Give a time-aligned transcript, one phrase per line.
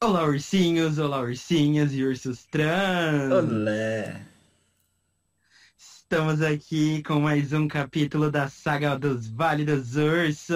[0.00, 3.32] Olá, ursinhos, olá, ursinhas e ursos trans.
[3.32, 4.24] Olé!
[5.76, 10.52] Estamos aqui com mais um capítulo da saga dos Vale dos Ursos.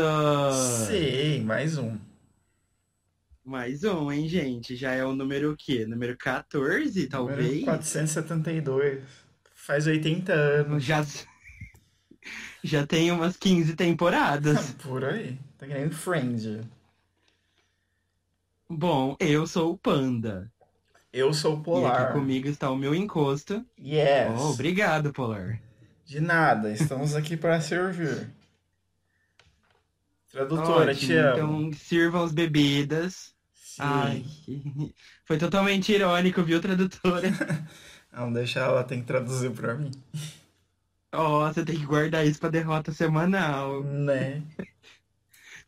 [0.87, 1.99] Sim, mais um.
[3.45, 4.77] Mais um, hein, gente?
[4.77, 5.85] Já é o número o quê?
[5.87, 7.39] Número 14, talvez?
[7.43, 9.03] Número 472.
[9.57, 10.85] Faz 80 anos.
[10.85, 11.05] Já,
[12.63, 14.71] já tem umas 15 temporadas.
[14.81, 15.37] Por aí.
[15.59, 16.61] Tá nem Friends.
[18.77, 20.51] Bom, eu sou o Panda.
[21.13, 22.13] Eu sou o E aqui Polar.
[22.13, 23.65] comigo está o meu encosto.
[23.79, 24.33] Yes.
[24.39, 25.61] Oh, obrigado, Polar.
[26.05, 28.31] De nada, estamos aqui para servir.
[30.31, 31.63] Tradutora, Ótimo, te amo.
[31.69, 33.35] então sirvam as bebidas.
[33.55, 33.83] Sim.
[33.83, 34.25] Ai,
[35.27, 37.29] foi totalmente irônico, viu, tradutora?
[38.13, 39.91] Não, deixa ela, tem que traduzir pra mim.
[41.15, 44.43] Ó, você tem que guardar isso pra derrota semanal, Né?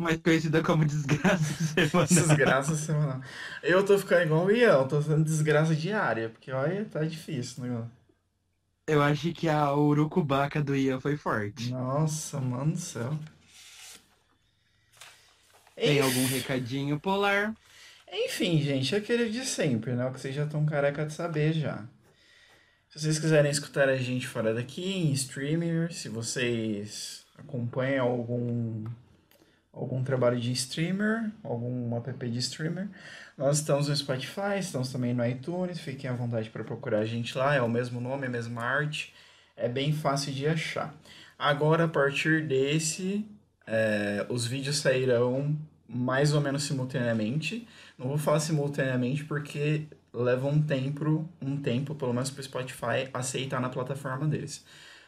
[0.04, 2.06] Mais conhecida como desgraça semanal.
[2.06, 3.20] Desgraça semanal.
[3.62, 7.66] Eu tô ficando igual o Ian, tô fazendo desgraça diária, porque olha, tá difícil o
[7.66, 7.90] negócio.
[8.86, 11.70] Eu acho que a urucubaca do Ian foi forte.
[11.70, 13.18] Nossa, mano do céu.
[15.74, 16.00] Tem Enfim.
[16.00, 17.54] algum recadinho polar?
[18.12, 20.06] Enfim, gente, é aquele de sempre, né?
[20.06, 21.82] O que vocês já estão careca de saber já.
[22.90, 28.84] Se vocês quiserem escutar a gente fora daqui, em streamer, se vocês acompanham algum,
[29.74, 32.88] algum trabalho de streamer, algum app de streamer,
[33.36, 37.36] nós estamos no Spotify, estamos também no iTunes, fiquem à vontade para procurar a gente
[37.36, 39.12] lá, é o mesmo nome, a mesma arte,
[39.56, 40.94] é bem fácil de achar.
[41.38, 43.26] Agora, a partir desse,
[43.66, 45.56] é, os vídeos sairão
[45.88, 47.66] mais ou menos simultaneamente.
[47.98, 53.08] Não vou falar simultaneamente porque leva um tempo, um tempo, pelo menos para o Spotify,
[53.12, 54.64] aceitar na plataforma deles.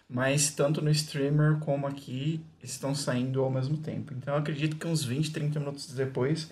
[0.08, 4.12] Mas tanto no streamer como aqui estão saindo ao mesmo tempo.
[4.14, 6.48] Então eu acredito que uns 20, 30 minutos depois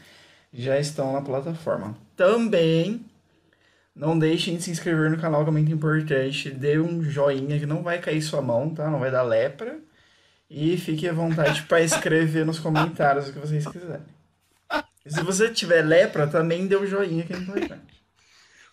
[0.52, 1.96] já estão na plataforma.
[2.16, 3.04] Também
[3.94, 6.50] não deixem de se inscrever no canal, que é muito importante.
[6.50, 8.90] Dê um joinha que não vai cair sua mão, tá?
[8.90, 9.78] Não vai dar lepra.
[10.50, 14.02] E fique à vontade para escrever nos comentários o que vocês quiserem.
[15.06, 18.02] E se você tiver lepra, também dê o joinha que é importante.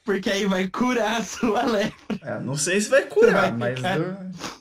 [0.03, 2.18] Porque aí vai curar a sua lepra.
[2.24, 4.61] É, não sei se vai curar, Vai mas do-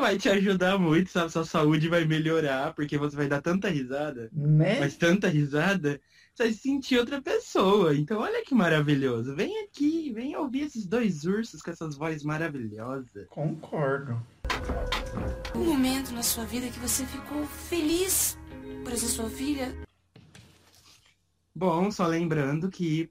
[0.00, 1.30] Vai te ajudar muito, sabe?
[1.30, 4.30] Sua saúde vai melhorar, porque você vai dar tanta risada.
[4.32, 4.80] né?
[4.80, 6.00] Mas tanta risada,
[6.34, 7.94] você vai se sentir outra pessoa.
[7.94, 9.36] Então olha que maravilhoso.
[9.36, 13.28] Vem aqui, vem ouvir esses dois ursos com essas vozes maravilhosas.
[13.28, 14.20] Concordo.
[15.54, 18.38] Um momento na sua vida que você ficou feliz
[18.82, 19.76] por essa sua filha.
[21.54, 23.10] Bom, só lembrando que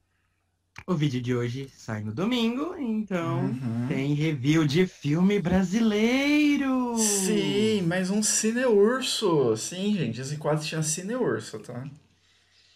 [0.87, 3.87] o vídeo de hoje sai no domingo, então Uhum.
[3.87, 6.97] tem review de filme brasileiro.
[6.97, 9.55] Sim, mais um Cine Urso.
[9.55, 11.85] Sim, gente, esse quadro tinha Cine Urso, tá?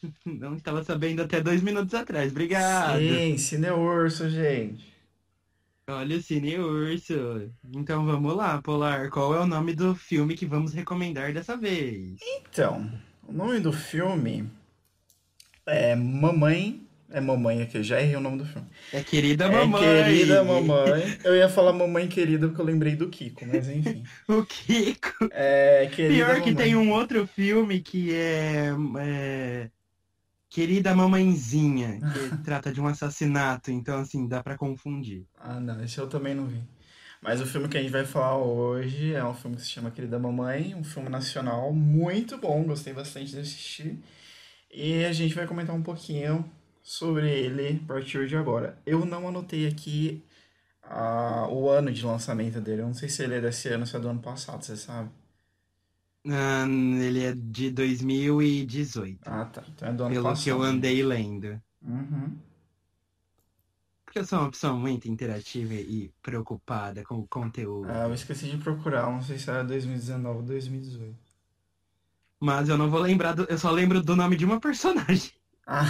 [0.25, 2.31] Não estava sabendo até dois minutos atrás.
[2.31, 2.99] Obrigado.
[2.99, 4.93] Sim, Cine Urso, gente.
[5.87, 7.49] Olha o Cine Urso.
[7.73, 9.09] Então vamos lá, Polar.
[9.09, 12.19] Qual é o nome do filme que vamos recomendar dessa vez?
[12.21, 12.89] Então,
[13.27, 14.47] o nome do filme
[15.65, 16.81] é Mamãe.
[17.13, 18.67] É Mamãe aqui, eu já errei o nome do filme.
[18.91, 19.81] É Querida É Mamãe.
[19.81, 21.19] Querida Mamãe.
[21.23, 24.03] Eu ia falar Mamãe Querida porque eu lembrei do Kiko, mas enfim.
[24.27, 25.29] O Kiko.
[25.31, 26.55] É Querida Pior que Mamãe.
[26.55, 28.69] tem um outro filme que é,
[28.99, 29.69] é
[30.49, 35.23] Querida Mamãezinha, que trata de um assassinato, então assim, dá pra confundir.
[35.39, 36.63] Ah, não, esse eu também não vi.
[37.21, 39.91] Mas o filme que a gente vai falar hoje é um filme que se chama
[39.91, 43.99] Querida Mamãe, um filme nacional muito bom, gostei bastante de assistir.
[44.73, 46.43] E a gente vai comentar um pouquinho
[46.83, 48.77] sobre ele a partir de agora.
[48.85, 50.23] Eu não anotei aqui
[50.83, 53.87] ah, o ano de lançamento dele, eu não sei se ele é desse ano ou
[53.87, 55.09] se é do ano passado, você sabe?
[56.27, 59.63] Ah, ele é de 2018, Ah, tá.
[59.69, 60.43] Então é do ano pelo passado.
[60.43, 61.61] que eu andei lendo.
[61.81, 62.37] Uhum.
[64.05, 67.89] Porque eu sou uma pessoa muito interativa e preocupada com o conteúdo.
[67.89, 71.17] Ah, eu esqueci de procurar, não sei se era 2019 ou 2018.
[72.39, 73.43] Mas eu não vou lembrar do...
[73.45, 75.31] Eu só lembro do nome de uma personagem.
[75.65, 75.85] Ah.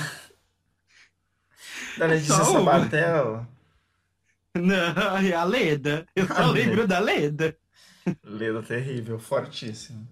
[1.97, 2.43] Da Letícia Só.
[2.45, 3.47] Sabatel.
[4.55, 6.05] Não, é a Leda.
[6.15, 7.57] Eu só lembro da Leda.
[8.23, 10.07] Leda terrível, fortíssimo.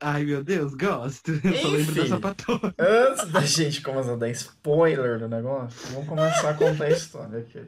[0.00, 1.30] Ai, meu Deus, gosto.
[1.32, 2.08] Eu só lembro da Enfim.
[2.08, 2.74] sapatona.
[2.78, 7.38] Antes da gente começar a dar spoiler do negócio, vamos começar a contar a história
[7.38, 7.62] aqui.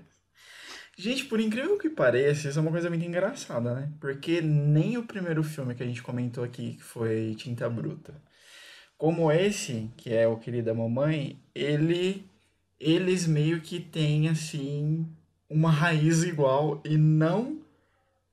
[0.98, 3.90] Gente, por incrível que pareça, isso é uma coisa muito engraçada, né?
[4.00, 8.14] Porque nem o primeiro filme que a gente comentou aqui, que foi Tinta Bruta,
[8.98, 12.26] como esse, que é o Querida Mamãe, ele,
[12.78, 15.06] eles meio que têm, assim,
[15.48, 17.60] uma raiz igual e não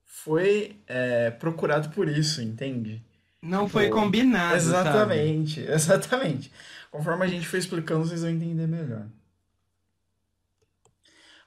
[0.06, 3.04] foi é, procurado por isso, entende?
[3.42, 4.90] Não foi combinado, sabe?
[4.90, 6.51] Exatamente, exatamente.
[6.90, 9.07] Conforme a gente foi explicando, vocês vão entender melhor.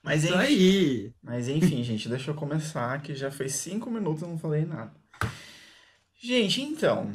[0.03, 1.13] Mas Isso enfim, aí.
[1.21, 4.93] mas enfim, gente, deixa eu começar, que já foi cinco minutos e não falei nada.
[6.17, 7.11] Gente, então,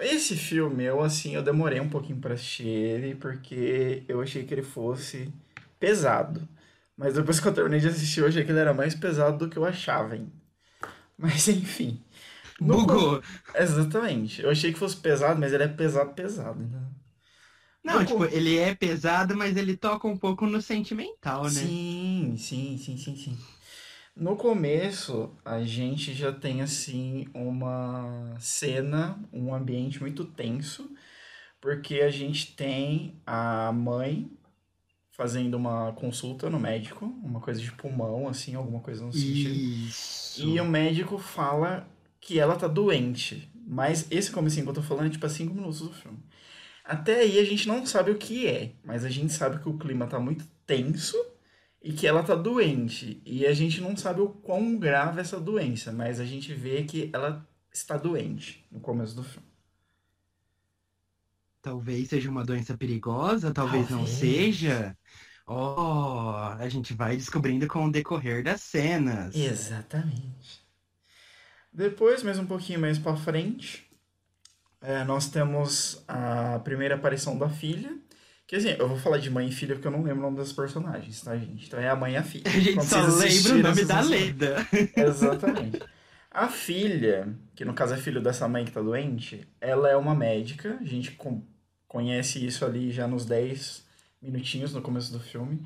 [0.00, 4.54] esse filme, eu assim, eu demorei um pouquinho pra assistir ele, porque eu achei que
[4.54, 5.32] ele fosse
[5.78, 6.46] pesado.
[6.96, 9.48] Mas depois que eu terminei de assistir, eu achei que ele era mais pesado do
[9.50, 10.32] que eu achava, hein?
[11.18, 12.02] Mas enfim.
[12.60, 13.22] No Bugou.
[13.54, 14.42] Exatamente.
[14.42, 16.60] Eu achei que fosse pesado, mas ele é pesado, pesado.
[16.60, 16.80] Né?
[17.84, 21.60] Não, No tipo, ele é pesado, mas ele toca um pouco no sentimental, né?
[21.60, 23.38] Sim, sim, sim, sim, sim.
[24.16, 30.88] No começo, a gente já tem assim uma cena, um ambiente muito tenso,
[31.60, 34.30] porque a gente tem a mãe
[35.10, 39.54] fazendo uma consulta no médico, uma coisa de pulmão, assim, alguma coisa no sentido.
[39.54, 40.46] Isso.
[40.46, 41.88] E o médico fala
[42.20, 43.48] que ela tá doente.
[43.66, 46.18] Mas esse comecinho que eu tô falando é tipo a 5 minutos do filme.
[46.84, 49.78] Até aí a gente não sabe o que é, mas a gente sabe que o
[49.78, 51.16] clima tá muito tenso
[51.84, 53.22] e que ela tá doente.
[53.26, 56.84] E a gente não sabe o quão grave é essa doença, mas a gente vê
[56.84, 59.46] que ela está doente no começo do filme.
[61.60, 64.18] Talvez seja uma doença perigosa, talvez não Talvez.
[64.18, 64.96] seja.
[65.46, 69.34] Oh, a gente vai descobrindo com o decorrer das cenas.
[69.34, 70.64] Exatamente.
[71.72, 73.90] Depois, mais um pouquinho mais pra frente,
[74.80, 77.98] é, nós temos a primeira aparição da filha.
[78.46, 80.36] Que assim, eu vou falar de mãe e filha porque eu não lembro o nome
[80.36, 81.66] das personagens, tá, gente?
[81.66, 82.44] Então é a mãe e a filha.
[82.50, 84.00] A gente Quando só lembra o nome da.
[84.00, 84.56] Leda.
[84.96, 85.80] Exatamente.
[86.30, 90.14] A filha, que no caso é filho dessa mãe que tá doente, ela é uma
[90.14, 90.78] médica.
[90.80, 91.18] A gente
[91.86, 93.84] conhece isso ali já nos 10
[94.20, 95.64] minutinhos no começo do filme.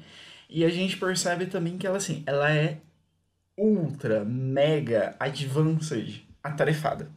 [0.49, 2.79] E a gente percebe também que ela, assim, ela é
[3.57, 7.11] ultra, mega, advanced, atarefada.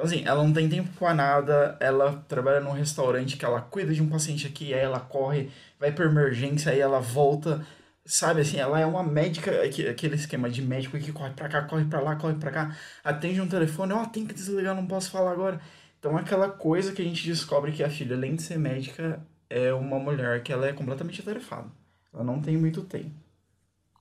[0.00, 3.92] Então, assim, ela não tem tempo pra nada, ela trabalha num restaurante que ela cuida
[3.92, 7.66] de um paciente aqui, aí ela corre, vai pra emergência, aí ela volta,
[8.02, 11.62] sabe, assim, ela é uma médica, aque- aquele esquema de médico que corre pra cá,
[11.64, 12.74] corre pra lá, corre pra cá,
[13.04, 15.60] atende um telefone, ó, tem que desligar, não posso falar agora.
[15.98, 19.20] Então, aquela coisa que a gente descobre que a filha, além de ser médica,
[19.50, 21.68] é uma mulher que ela é completamente atarefada.
[22.14, 23.10] Ela não tem muito tempo.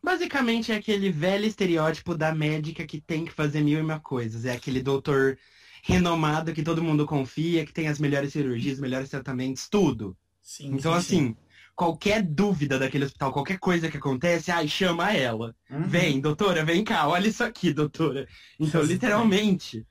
[0.03, 4.45] Basicamente é aquele velho estereótipo da médica que tem que fazer mil e uma coisas.
[4.45, 5.37] É aquele doutor
[5.83, 10.15] renomado que todo mundo confia, que tem as melhores cirurgias, os melhores tratamentos, tudo.
[10.41, 11.35] Sim, Então, sim, assim,
[11.75, 15.55] qualquer dúvida daquele hospital, qualquer coisa que acontece, ai, chama ela.
[15.67, 15.75] sim.
[15.75, 15.83] Uhum.
[15.83, 18.27] Vem, doutora, vem cá, olha isso aqui, doutora.
[18.59, 19.85] Então, literalmente,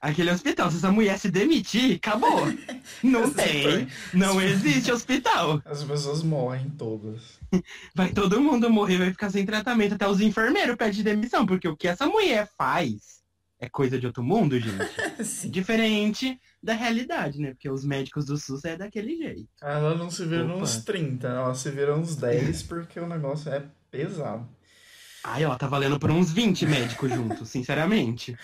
[0.00, 2.46] aquele hospital, se essa mulher se demitir, acabou.
[3.02, 5.60] Não tem, não existe hospital.
[5.64, 7.40] As pessoas morrem todas.
[7.94, 9.94] Vai todo mundo morrer, vai ficar sem tratamento.
[9.94, 13.23] Até os enfermeiros pedem demissão, porque o que essa mulher faz
[13.64, 14.78] é coisa de outro mundo, gente.
[15.24, 15.50] Sim.
[15.50, 17.50] Diferente da realidade, né?
[17.50, 19.48] Porque os médicos do SUS é daquele jeito.
[19.62, 20.56] Ela não se vira Opa.
[20.62, 24.48] uns 30, ela se vira uns 10 porque o negócio é pesado.
[25.22, 28.36] Ai, ó, tá valendo por uns 20 médicos juntos, sinceramente.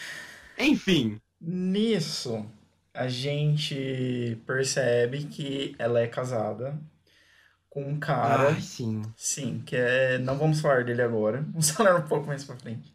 [0.59, 2.45] Enfim, Nisso,
[2.93, 6.79] a gente percebe que ela é casada
[7.71, 8.49] com um cara.
[8.51, 9.01] ai, sim.
[9.17, 10.19] Sim, que é.
[10.19, 11.43] Não vamos falar dele agora.
[11.49, 12.93] Vamos falar um pouco mais pra frente.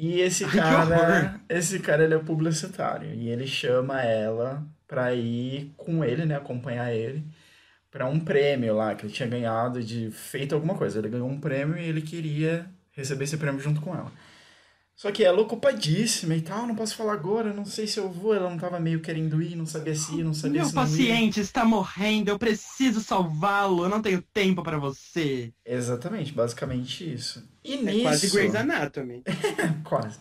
[0.00, 1.40] E esse cara.
[1.48, 3.12] Esse cara ele é publicitário.
[3.12, 6.36] E ele chama ela pra ir com ele, né?
[6.36, 7.24] Acompanhar ele.
[7.90, 11.00] Pra um prêmio lá que ele tinha ganhado de feito alguma coisa.
[11.00, 14.12] Ele ganhou um prêmio e ele queria receber esse prêmio junto com ela.
[14.98, 18.34] Só que ela ocupadíssima e tal, não posso falar agora, não sei se eu vou.
[18.34, 20.98] Ela não tava meio querendo ir, não sabia se ia, não sabia Meu se não
[20.98, 21.14] ia.
[21.14, 25.54] paciente está morrendo, eu preciso salvá-lo, eu não tenho tempo para você.
[25.64, 27.48] Exatamente, basicamente isso.
[27.64, 28.02] E É nisso.
[28.02, 29.22] quase Grey's Anatomy.
[29.84, 30.18] Quase.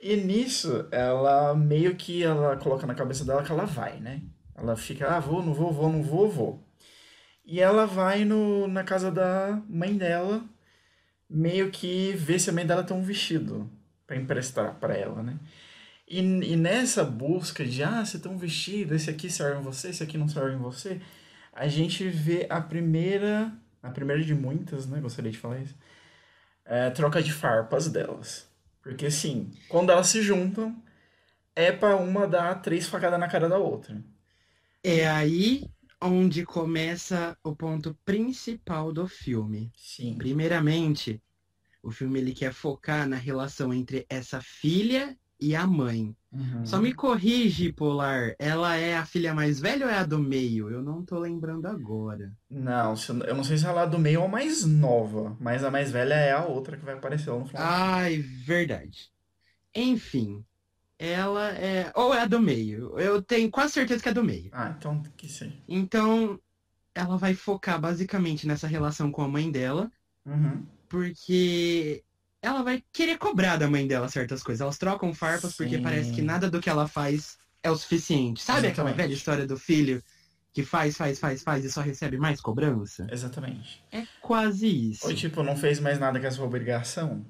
[0.00, 4.22] E nisso, ela meio que ela coloca na cabeça dela que ela vai, né?
[4.56, 6.64] Ela fica, ah, vou, não vou, vou, não vou, vou.
[7.44, 10.44] E ela vai no, na casa da mãe dela,
[11.30, 13.70] meio que ver se a mãe dela tem um vestido
[14.08, 15.38] pra emprestar pra ela, né?
[16.08, 19.90] E, e nessa busca de, ah, você tem um vestido, esse aqui serve em você,
[19.90, 21.00] esse aqui não serve em você,
[21.52, 24.98] a gente vê a primeira, a primeira de muitas, né?
[25.00, 25.76] Gostaria de falar isso.
[26.64, 28.48] É, troca de farpas delas.
[28.82, 30.82] Porque assim, quando elas se juntam,
[31.54, 34.02] é pra uma dar três facadas na cara da outra.
[34.82, 35.68] É aí
[36.00, 39.70] onde começa o ponto principal do filme.
[39.76, 40.16] Sim.
[40.16, 41.20] Primeiramente,
[41.82, 46.16] o filme ele quer focar na relação entre essa filha e a mãe.
[46.32, 46.66] Uhum.
[46.66, 50.68] Só me corrige, Polar, ela é a filha mais velha ou é a do meio?
[50.70, 52.36] Eu não tô lembrando agora.
[52.50, 52.94] Não,
[53.26, 55.90] eu não sei se ela é do meio ou a mais nova, mas a mais
[55.90, 57.62] velha é a outra que vai aparecer lá no final.
[57.64, 59.10] Ai, verdade.
[59.74, 60.44] Enfim,
[60.98, 61.92] ela é.
[61.94, 62.98] Ou é a do meio.
[62.98, 64.50] Eu tenho quase certeza que é a do meio.
[64.52, 65.56] Ah, então que seja.
[65.68, 66.38] Então,
[66.94, 69.90] ela vai focar basicamente nessa relação com a mãe dela,
[70.26, 70.66] Uhum.
[70.88, 72.02] Porque
[72.40, 74.60] ela vai querer cobrar da mãe dela certas coisas.
[74.60, 75.82] Elas trocam farpas porque Sim.
[75.82, 78.42] parece que nada do que ela faz é o suficiente.
[78.42, 78.96] Sabe aquela Exatamente.
[78.96, 80.02] velha história do filho
[80.52, 83.06] que faz, faz, faz, faz e só recebe mais cobrança?
[83.10, 83.82] Exatamente.
[83.92, 85.06] É quase isso.
[85.06, 87.24] Ou tipo, não fez mais nada que a sua obrigação?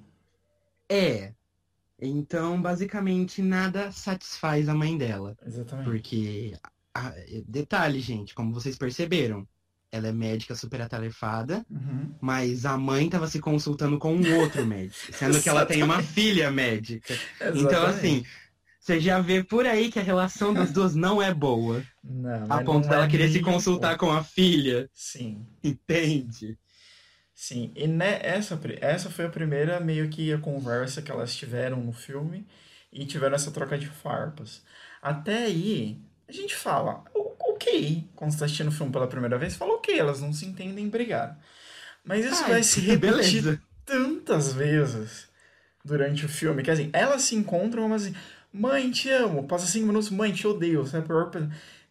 [0.88, 1.33] É.
[2.00, 5.37] Então, basicamente, nada satisfaz a mãe dela.
[5.45, 5.85] Exatamente.
[5.85, 6.57] Porque,
[6.95, 7.12] a-
[7.47, 9.47] detalhe, gente, como vocês perceberam,
[9.90, 12.14] ela é médica super atarefada, Uhum.
[12.21, 16.02] mas a mãe estava se consultando com um outro médico, sendo que ela tem uma
[16.02, 17.14] filha médica.
[17.54, 17.87] Então, Exatamente.
[17.87, 18.25] assim,
[18.80, 22.61] você já vê por aí que a relação das duas não é boa, Não, a
[22.62, 24.07] ponto não dela é querer se consultar pouco.
[24.07, 25.47] com a filha, Sim.
[25.62, 26.59] entende?
[27.35, 31.80] Sim, e né, essa, essa foi a primeira meio que a conversa que elas tiveram
[31.80, 32.47] no filme
[32.92, 34.62] e tiveram essa troca de farpas.
[35.00, 37.27] Até aí, a gente fala, "O-
[37.59, 40.47] ok, quando você tá assistindo o filme pela primeira vez, fala ok, elas não se
[40.47, 41.37] entendem e brigaram.
[42.05, 43.62] Mas isso Ai, vai se repetir beleza.
[43.85, 45.29] tantas vezes
[45.85, 48.15] durante o filme, que assim, elas se encontram, mas assim,
[48.53, 51.31] mãe, te amo, passa cinco minutos, mãe, te odeio, você é a pior.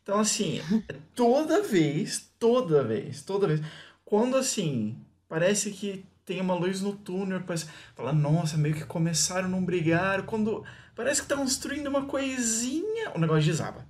[0.01, 0.61] Então, assim,
[1.13, 3.61] toda vez, toda vez, toda vez,
[4.05, 4.97] quando assim,
[5.27, 10.25] parece que tem uma luz no túnel, parece, fala, nossa, meio que começaram, não brigaram,
[10.25, 10.63] quando
[10.95, 13.85] parece que tá construindo uma coisinha, o negócio desaba.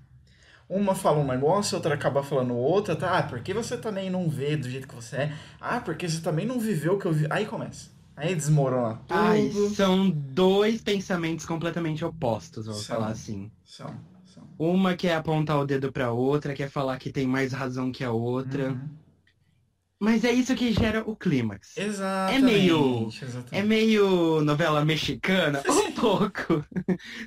[0.70, 3.18] Uma fala um negócio, outra acaba falando outra, tá?
[3.18, 5.34] Ah, porque você também não vê do jeito que você é?
[5.62, 7.26] Ah, porque você também não viveu o que eu vi.
[7.30, 7.90] Aí começa.
[8.18, 9.18] Aí desmorona tudo.
[9.18, 12.96] Ai, são dois pensamentos completamente opostos, vou São.
[12.96, 13.50] falar assim.
[13.64, 13.94] São,
[14.34, 14.44] são.
[14.58, 18.12] Uma quer apontar o dedo pra outra, quer falar que tem mais razão que a
[18.12, 18.72] outra.
[18.72, 18.90] Uhum.
[20.00, 21.76] Mas é isso que gera o clímax.
[21.76, 22.44] Exatamente.
[22.44, 23.56] meio- exatamente.
[23.56, 25.64] É meio novela mexicana?
[25.68, 26.64] Um pouco.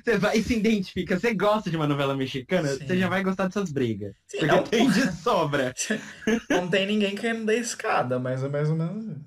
[0.03, 1.19] Você vai e se identifica.
[1.19, 2.69] Você gosta de uma novela mexicana?
[2.69, 2.87] Sim.
[2.87, 4.15] Você já vai gostar dessas brigas.
[4.25, 5.73] Sim, Porque não, tem de sobra.
[6.49, 9.17] não tem ninguém caindo da escada, mas é mais ou menos.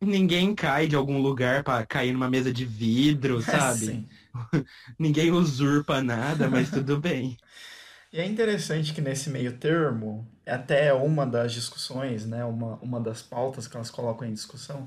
[0.00, 3.86] Ninguém cai de algum lugar pra cair numa mesa de vidro, sabe?
[3.86, 4.08] Sim.
[4.98, 7.36] Ninguém usurpa nada, mas tudo bem.
[8.12, 13.20] E é interessante que nesse meio termo, até uma das discussões, né, uma, uma das
[13.22, 14.86] pautas que elas colocam em discussão,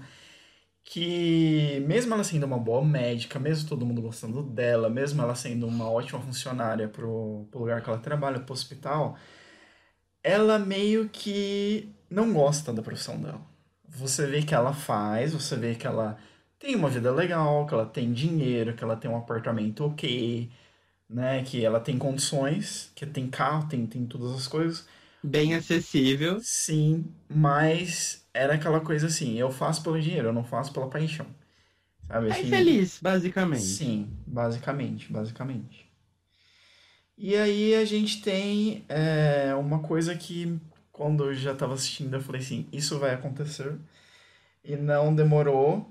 [0.83, 5.67] que mesmo ela sendo uma boa médica, mesmo todo mundo gostando dela, mesmo ela sendo
[5.67, 9.17] uma ótima funcionária pro, pro lugar que ela trabalha, pro hospital,
[10.23, 13.41] ela meio que não gosta da profissão dela.
[13.87, 16.17] Você vê que ela faz, você vê que ela
[16.59, 20.49] tem uma vida legal, que ela tem dinheiro, que ela tem um apartamento ok,
[21.11, 21.43] né?
[21.43, 24.87] Que ela tem condições, que tem carro, tem, tem todas as coisas.
[25.23, 26.39] Bem acessível.
[26.39, 31.27] Sim, mas era aquela coisa assim, eu faço pelo dinheiro, eu não faço pela paixão.
[32.07, 32.47] Sabe É assim?
[32.47, 33.65] infeliz, basicamente.
[33.65, 35.89] Sim, basicamente, basicamente.
[37.17, 40.59] E aí a gente tem é, uma coisa que
[40.91, 43.77] quando eu já estava assistindo eu falei assim, isso vai acontecer.
[44.63, 45.89] E não demorou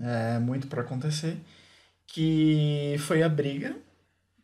[0.00, 1.38] é, muito para acontecer,
[2.06, 3.76] que foi a briga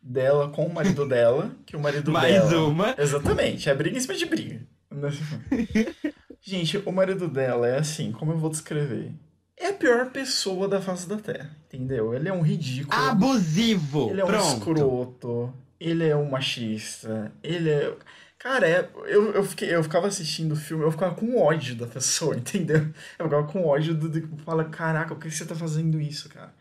[0.01, 2.67] dela com o marido dela, que o marido Mais dela...
[2.67, 2.95] uma.
[2.97, 4.61] Exatamente, é briga em cima de briga.
[6.41, 9.11] Gente, o marido dela é assim, como eu vou descrever?
[9.59, 12.13] É a pior pessoa da face da Terra, entendeu?
[12.13, 12.95] Ele é um ridículo.
[12.95, 14.09] Abusivo.
[14.11, 14.57] Ele é um Pronto.
[14.57, 15.53] escroto.
[15.79, 17.31] Ele é um machista.
[17.43, 17.93] Ele é.
[18.37, 21.87] Cara, é- eu, eu, fiquei, eu ficava assistindo o filme, eu ficava com ódio da
[21.87, 22.87] pessoa, entendeu?
[23.17, 24.07] Eu ficava com ódio do.
[24.07, 26.53] do fala, caraca, por que você tá fazendo isso, cara?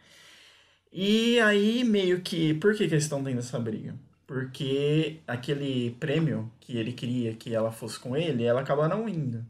[0.98, 2.54] E aí, meio que.
[2.54, 3.94] Por que, que eles estão tendo essa briga?
[4.26, 9.44] Porque aquele prêmio que ele queria que ela fosse com ele, ela acaba não indo.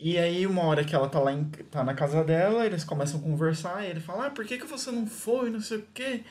[0.00, 3.20] E aí, uma hora que ela tá lá em, tá na casa dela, eles começam
[3.20, 5.86] a conversar, e ele fala, ah, por que, que você não foi, não sei o
[5.94, 6.24] quê.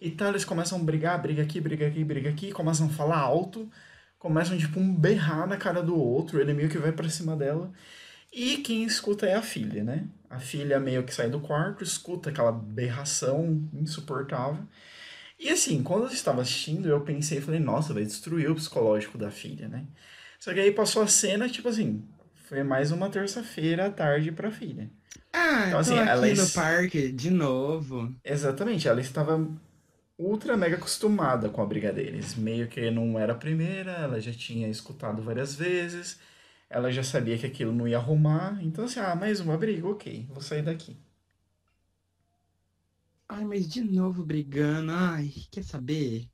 [0.00, 3.18] E tal, eles começam a brigar, briga aqui, briga aqui, briga aqui, começam a falar
[3.18, 3.70] alto,
[4.18, 7.72] começam, tipo, um berrar na cara do outro, ele meio que vai pra cima dela.
[8.32, 10.08] E quem escuta é a filha, né?
[10.28, 14.64] A filha meio que sai do quarto, escuta aquela berração insuportável.
[15.38, 19.30] E assim, quando eu estava assistindo, eu pensei, falei, nossa, vai destruir o psicológico da
[19.30, 19.86] filha, né?
[20.40, 22.04] Só que aí passou a cena, tipo assim,
[22.48, 24.90] foi mais uma terça-feira à tarde pra filha.
[25.32, 28.14] Ah, Então, assim, aqui ela no es- parque de novo.
[28.24, 29.38] Exatamente, ela estava
[30.18, 32.34] ultra mega acostumada com a briga deles.
[32.36, 36.20] Meio que não era a primeira, ela já tinha escutado várias vezes,
[36.70, 38.62] ela já sabia que aquilo não ia arrumar.
[38.64, 40.96] Então, assim, ah, mais uma briga, ok, vou sair daqui.
[43.28, 44.92] Ai, mas de novo brigando.
[44.92, 46.28] Ai, quer saber?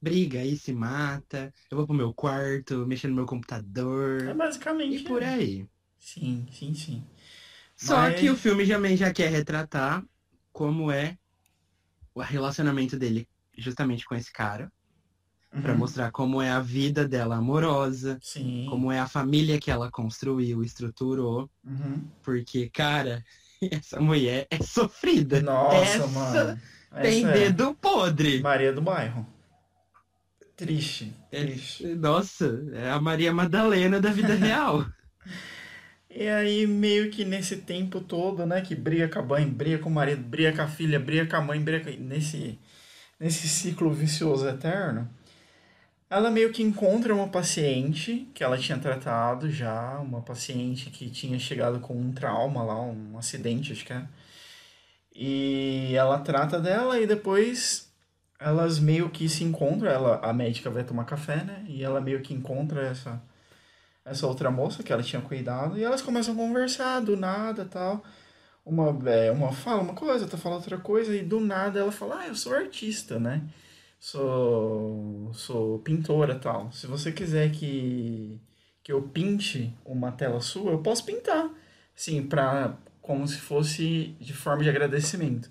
[0.00, 1.52] Briga aí, se mata.
[1.70, 4.34] Eu vou pro meu quarto, mexer no meu É computador.
[4.34, 4.96] basicamente.
[4.96, 5.34] E por é.
[5.34, 5.68] aí.
[5.98, 7.04] Sim, sim, sim.
[7.76, 10.04] Só Mas- que o filme também já quer retratar
[10.52, 11.18] como é
[12.14, 14.72] o relacionamento dele justamente com esse cara,
[15.62, 15.78] Pra Uhum.
[15.78, 18.66] mostrar como é a vida dela amorosa, Sim.
[18.68, 21.48] como é a família que ela construiu, estruturou.
[21.64, 22.02] Uhum.
[22.22, 23.24] Porque, cara,
[23.70, 25.40] essa mulher é sofrida.
[25.40, 26.60] Nossa, Essa mano.
[27.02, 28.40] Tem Essa é dedo podre.
[28.40, 29.26] Maria do bairro.
[30.56, 31.12] Triste.
[31.32, 31.86] É- Triste.
[31.94, 34.86] Nossa, é a Maria Madalena da vida real.
[36.08, 39.88] E aí, meio que nesse tempo todo, né, que briga com a mãe, briga com
[39.88, 42.00] o marido, briga com a filha, briga com a mãe, briga com...
[42.04, 42.56] Nesse,
[43.18, 45.08] nesse ciclo vicioso eterno,
[46.10, 51.38] ela meio que encontra uma paciente que ela tinha tratado já, uma paciente que tinha
[51.38, 54.06] chegado com um trauma lá, um acidente, acho que é.
[55.14, 57.92] E ela trata dela e depois
[58.38, 62.20] elas meio que se encontram, ela, a médica vai tomar café, né, e ela meio
[62.20, 63.22] que encontra essa
[64.04, 68.04] essa outra moça que ela tinha cuidado, e elas começam a conversar do nada tal.
[68.64, 72.20] Uma, é, uma fala uma coisa, outra fala outra coisa, e do nada ela fala,
[72.20, 73.42] ah, eu sou artista, né?
[74.04, 76.70] Sou, sou pintora tal.
[76.70, 78.38] Se você quiser que,
[78.82, 81.48] que eu pinte uma tela sua, eu posso pintar.
[81.94, 85.50] Sim, pra, como se fosse de forma de agradecimento.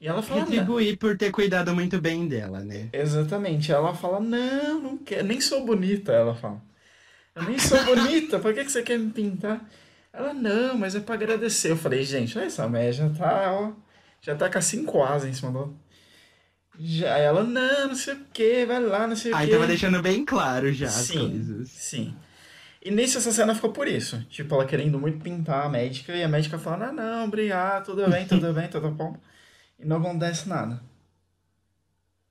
[0.00, 0.42] E ela fala.
[0.42, 2.90] Retribuir por ter cuidado muito bem dela, né?
[2.92, 3.72] Exatamente.
[3.72, 6.62] Ela fala, não, não quero, nem sou bonita, ela fala.
[7.34, 9.68] Eu nem sou bonita, por que, que você quer me pintar?
[10.12, 11.72] Ela, não, mas é pra agradecer.
[11.72, 13.72] Eu falei, gente, olha essa mulher, já tá, ó,
[14.20, 15.89] já tá com as cinco asas em cima do...
[16.82, 19.50] Já, ela, não, não sei o que, vai lá, não sei o Aí que.
[19.50, 21.70] tava deixando bem claro já as Sim, coisas.
[21.70, 22.16] sim.
[22.82, 24.24] E nisso essa cena ficou por isso.
[24.30, 28.08] Tipo, ela querendo muito pintar a médica e a médica falando, ah, não, obrigado, tudo
[28.08, 29.16] bem, tudo bem, tudo bom.
[29.78, 30.82] E não acontece nada.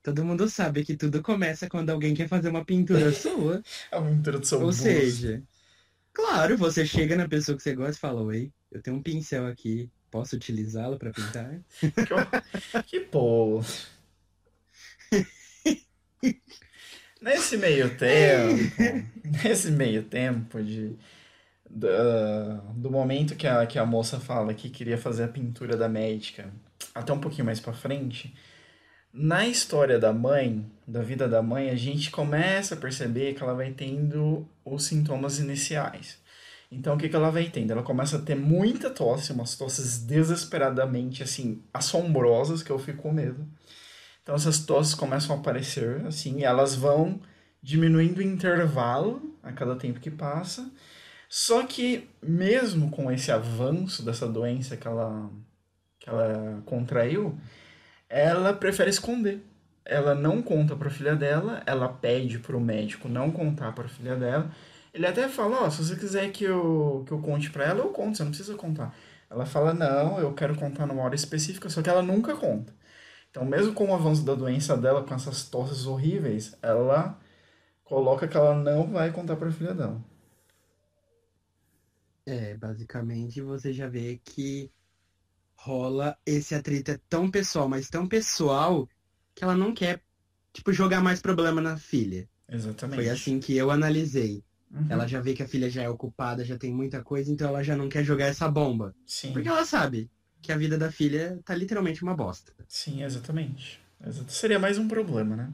[0.02, 3.62] Todo mundo sabe que tudo começa quando alguém quer fazer uma pintura sua.
[3.90, 5.12] É uma introdução Ou bosta.
[5.12, 5.42] seja,
[6.12, 9.46] claro, você chega na pessoa que você gosta e fala: Oi, eu tenho um pincel
[9.46, 11.60] aqui, posso utilizá-lo pra pintar?
[12.04, 12.14] Que,
[12.86, 13.62] que pô.
[17.20, 18.72] Nesse meio tempo,
[19.22, 20.96] nesse meio tempo de
[21.70, 25.88] da- do momento que a, que a moça fala que queria fazer a pintura da
[25.88, 26.52] médica,
[26.94, 28.34] até um pouquinho mais pra frente,
[29.12, 33.54] na história da mãe, da vida da mãe, a gente começa a perceber que ela
[33.54, 36.18] vai tendo os sintomas iniciais.
[36.72, 37.72] Então, o que que ela vai tendo?
[37.72, 43.12] Ela começa a ter muita tosse, umas tosses desesperadamente, assim, assombrosas, que eu fico com
[43.12, 43.46] medo.
[44.30, 47.20] Então, essas tosses começam a aparecer, assim, e elas vão
[47.60, 50.70] diminuindo o intervalo a cada tempo que passa.
[51.28, 55.28] Só que, mesmo com esse avanço dessa doença que ela,
[55.98, 57.36] que ela contraiu,
[58.08, 59.44] ela prefere esconder.
[59.84, 63.86] Ela não conta para a filha dela, ela pede para o médico não contar para
[63.86, 64.48] a filha dela.
[64.94, 67.88] Ele até fala, ó, se você quiser que eu, que eu conte para ela, eu
[67.88, 68.94] conto, você não precisa contar.
[69.28, 72.72] Ela fala, não, eu quero contar numa hora específica, só que ela nunca conta.
[73.30, 77.18] Então, mesmo com o avanço da doença dela, com essas tosses horríveis, ela
[77.84, 80.04] coloca que ela não vai contar para a filha dela.
[82.26, 84.70] É, basicamente você já vê que
[85.56, 88.88] rola esse atrito é tão pessoal, mas tão pessoal
[89.34, 90.02] que ela não quer,
[90.52, 92.28] tipo, jogar mais problema na filha.
[92.48, 92.96] Exatamente.
[92.96, 94.42] Foi assim que eu analisei.
[94.72, 94.86] Uhum.
[94.88, 97.62] Ela já vê que a filha já é ocupada, já tem muita coisa, então ela
[97.62, 98.94] já não quer jogar essa bomba.
[99.06, 100.10] Sim, Porque ela sabe
[100.42, 102.52] que a vida da filha tá literalmente uma bosta.
[102.68, 103.80] sim, exatamente.
[104.28, 105.52] Seria mais um problema, né?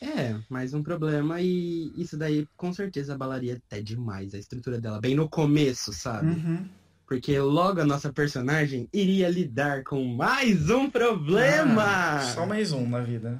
[0.00, 5.00] É, mais um problema e isso daí com certeza abalaria até demais a estrutura dela,
[5.00, 6.32] bem no começo, sabe?
[6.32, 6.68] Uhum.
[7.06, 12.16] Porque logo a nossa personagem iria lidar com mais um problema!
[12.16, 13.38] Ah, só mais um na vida, né?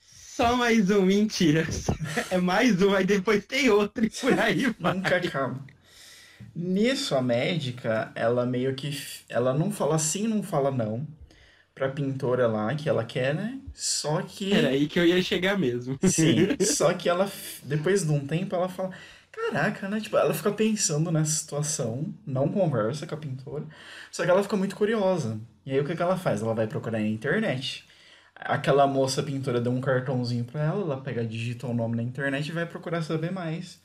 [0.00, 1.66] Só mais um, mentira.
[2.30, 4.94] É mais um, aí depois tem outro e por aí vai.
[4.94, 5.60] Nunca acaba.
[6.54, 8.90] Nisso, a médica, ela meio que.
[9.28, 11.06] Ela não fala sim, não fala não.
[11.74, 13.60] Pra pintora lá, que ela quer, né?
[13.72, 14.52] Só que.
[14.52, 15.98] Era aí que eu ia chegar mesmo.
[16.04, 16.48] Sim.
[16.64, 17.30] Só que ela,
[17.62, 18.90] depois de um tempo, ela fala.
[19.32, 20.00] Caraca, né?
[20.00, 23.64] Tipo, ela fica pensando nessa situação, não conversa com a pintora,
[24.10, 25.40] só que ela fica muito curiosa.
[25.64, 26.42] E aí o que que ela faz?
[26.42, 27.84] Ela vai procurar na internet.
[28.34, 32.48] Aquela moça pintora deu um cartãozinho pra ela, ela pega, digita o nome na internet
[32.48, 33.80] e vai procurar saber mais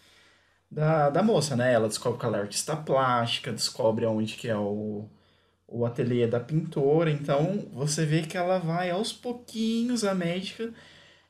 [0.69, 1.73] da, da moça, né?
[1.73, 5.09] Ela descobre que ela é artista plástica, descobre onde que é o,
[5.67, 7.11] o ateliê da pintora.
[7.11, 10.73] Então você vê que ela vai aos pouquinhos, a médica,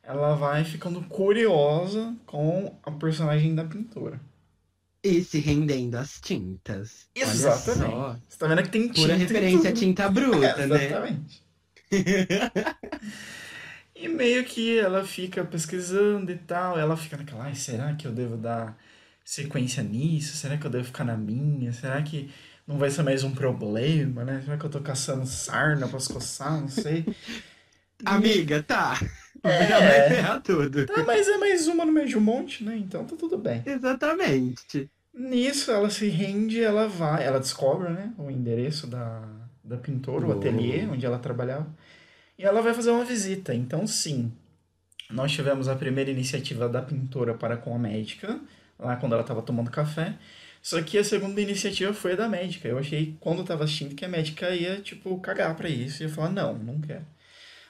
[0.03, 4.19] ela vai ficando curiosa com a personagem da pintora.
[5.03, 7.07] E se rendendo às tintas.
[7.15, 7.79] Exatamente.
[7.91, 8.19] só.
[8.27, 10.85] Você tá vendo que tem tinta Pura referência à tinta bruta, É, né?
[10.85, 11.43] Exatamente.
[13.95, 18.11] E meio que ela fica pesquisando e tal, ela fica naquela, ai, será que eu
[18.11, 18.77] devo dar
[19.25, 20.37] sequência nisso?
[20.37, 21.73] Será que eu devo ficar na minha?
[21.73, 22.29] Será que
[22.67, 24.41] não vai ser mais um problema, né?
[24.45, 26.61] Será que eu tô caçando sarna pra se coçar?
[26.61, 27.03] Não sei.
[28.05, 28.99] Amiga, tá.
[29.43, 29.65] É.
[29.67, 30.85] Já vai ferrar tudo.
[30.85, 32.77] Tá, mas é mais uma no meio de um monte, né?
[32.77, 33.63] Então tá tudo bem.
[33.65, 34.89] Exatamente.
[35.13, 39.23] Nisso ela se rende, ela vai, ela descobre, né, o endereço da,
[39.63, 41.73] da pintora, o ateliê onde ela trabalhava,
[42.37, 43.53] e ela vai fazer uma visita.
[43.53, 44.29] Então, sim,
[45.09, 48.37] nós tivemos a primeira iniciativa da pintora para com a médica,
[48.79, 50.17] lá quando ela estava tomando café.
[50.61, 52.67] Só que a segunda iniciativa foi a da médica.
[52.67, 56.07] Eu achei, quando eu tava assistindo, que a médica ia, tipo, cagar pra isso e
[56.07, 57.05] ia falar, não, não quero.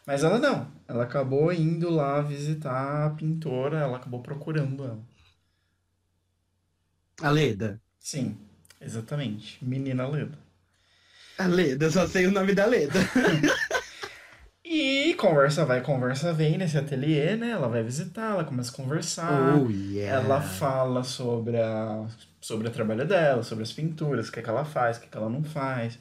[0.06, 0.72] Mas ela não.
[0.88, 5.04] Ela acabou indo lá visitar a pintora, ela acabou procurando ela.
[7.22, 7.82] A Leda.
[8.00, 8.38] Sim,
[8.80, 9.58] exatamente.
[9.64, 10.38] Menina Leda.
[11.38, 13.00] A Leda, só sei o nome da Leda.
[14.78, 17.52] E conversa vai, conversa vem nesse ateliê, né?
[17.52, 19.56] Ela vai visitar, ela começa a conversar.
[19.56, 20.22] Oh, yeah.
[20.22, 22.06] Ela fala sobre, a,
[22.42, 25.06] sobre o trabalho dela, sobre as pinturas, o que, é que ela faz, o que,
[25.06, 25.98] é que ela não faz.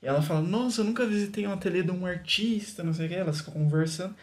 [0.00, 3.08] E ela fala, nossa, eu nunca visitei um ateliê de um artista, não sei o
[3.08, 3.14] que.
[3.16, 4.14] Elas ficam conversando.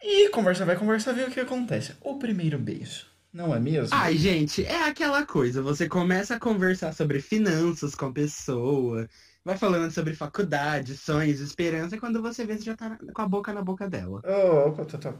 [0.00, 1.94] E conversa vai, conversa vem, o que acontece?
[2.02, 3.96] O primeiro beijo, não é mesmo?
[3.98, 5.60] Ai, gente, é aquela coisa.
[5.60, 9.08] Você começa a conversar sobre finanças com a pessoa,
[9.44, 13.28] vai falando sobre faculdade, sonhos, esperança, e quando você vê, você já tá com a
[13.28, 14.24] boca na boca dela.
[14.24, 15.10] Ô, ô, tô, tô, tô.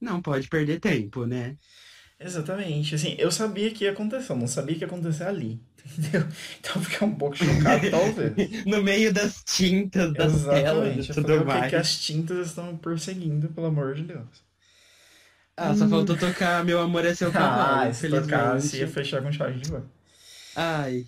[0.00, 1.56] Não pode perder tempo, né?
[2.18, 2.94] Exatamente.
[2.94, 5.60] Assim, eu sabia que ia acontecer, eu não sabia que ia acontecer ali.
[5.98, 6.28] Entendeu?
[6.60, 8.34] Então fiquei um pouco chocado, talvez.
[8.66, 11.08] No meio das tintas, das telas Exatamente.
[11.08, 11.70] e Eu tudo mais.
[11.70, 14.44] que as tintas estão perseguindo, pelo amor de Deus.
[15.56, 18.88] Ah, só faltou tocar Meu Amor é Seu Cavalo, Ah, se tocasse, ia infelizmente.
[18.88, 19.88] fechar com chave de ouro.
[20.54, 21.06] Ai,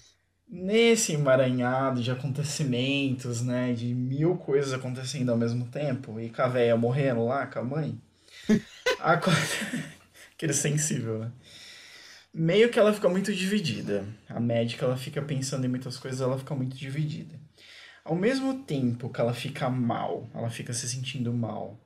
[0.55, 3.73] Nesse emaranhado de acontecimentos, né?
[3.73, 7.65] De mil coisas acontecendo ao mesmo tempo, e com a véia morrendo lá com a
[7.65, 7.99] mãe.
[9.01, 9.19] a
[10.35, 11.33] Aquele sensível, né?
[12.35, 14.05] Meio que ela fica muito dividida.
[14.29, 17.35] A médica, ela fica pensando em muitas coisas, ela fica muito dividida.
[18.05, 21.81] Ao mesmo tempo que ela fica mal, ela fica se sentindo mal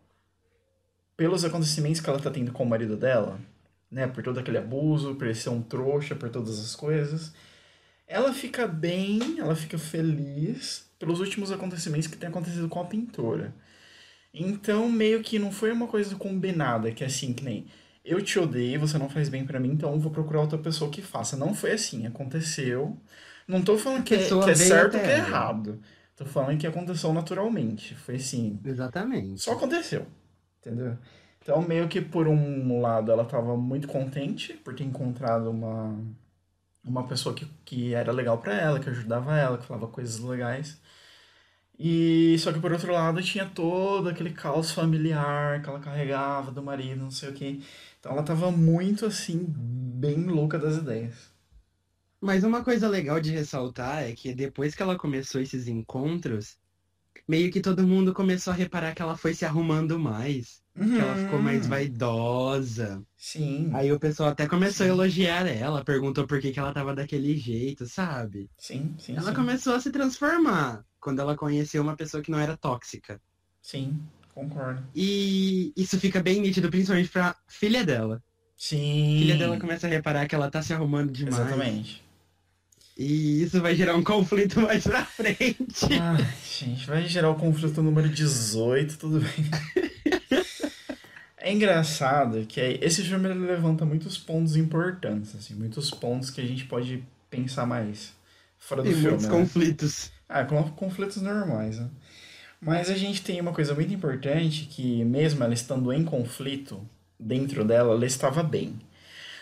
[1.16, 3.38] pelos acontecimentos que ela tá tendo com o marido dela,
[3.88, 4.08] né?
[4.08, 7.32] Por todo aquele abuso, por ele ser um trouxa, por todas as coisas.
[8.06, 13.54] Ela fica bem, ela fica feliz pelos últimos acontecimentos que tem acontecido com a pintora.
[14.32, 17.66] Então, meio que não foi uma coisa combinada, que é assim, que nem
[18.04, 21.02] eu te odeio, você não faz bem pra mim, então vou procurar outra pessoa que
[21.02, 21.36] faça.
[21.36, 22.96] Não foi assim, aconteceu.
[23.48, 25.80] Não tô falando que é, que é certo ou que é errado.
[26.14, 27.94] Tô falando que aconteceu naturalmente.
[27.94, 29.42] Foi assim, exatamente.
[29.42, 30.06] só aconteceu,
[30.60, 30.96] entendeu?
[31.42, 35.96] Então, meio que por um lado ela tava muito contente por ter encontrado uma,
[36.86, 40.80] uma pessoa que, que era legal pra ela, que ajudava ela, que falava coisas legais.
[41.78, 46.62] E só que por outro lado tinha todo aquele caos familiar que ela carregava do
[46.62, 47.60] marido, não sei o quê.
[48.00, 51.30] Então ela tava muito assim, bem louca das ideias.
[52.20, 56.56] Mas uma coisa legal de ressaltar é que depois que ela começou esses encontros,
[57.28, 61.16] meio que todo mundo começou a reparar que ela foi se arrumando mais, que ela
[61.16, 61.68] ficou mais Uhum.
[61.70, 63.02] vaidosa.
[63.16, 64.94] Sim, Aí o pessoal até começou a Sim.
[64.94, 68.50] elogiar ela, perguntou por que que ela tava daquele jeito, sabe?
[68.58, 69.34] sim, sim, Ela sim.
[69.34, 73.20] começou a se transformar quando ela conheceu uma pessoa que não era tóxica.
[73.62, 74.00] Sim,
[74.34, 74.82] concordo.
[74.94, 78.22] E isso fica bem nítido, principalmente pra filha dela.
[78.56, 79.16] Sim.
[79.16, 81.38] A filha dela começa a reparar que ela tá se arrumando demais.
[81.38, 82.05] Exatamente.
[82.96, 85.86] E isso vai gerar um conflito mais pra frente.
[86.00, 89.50] Ai, gente, vai gerar o conflito número 18, tudo bem.
[91.38, 96.64] É engraçado que esse filme levanta muitos pontos importantes, assim, muitos pontos que a gente
[96.64, 98.14] pode pensar mais
[98.58, 99.32] fora do Tem filme, muitos né?
[99.32, 100.10] conflitos.
[100.28, 101.88] Ah, com conflitos normais, né?
[102.60, 106.84] Mas a gente tem uma coisa muito importante que mesmo ela estando em conflito
[107.20, 108.74] dentro dela, ela estava bem.